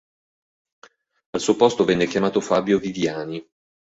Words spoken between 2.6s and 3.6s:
Viviani.